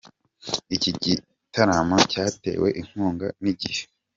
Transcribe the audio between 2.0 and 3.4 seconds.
cyatewe inkunga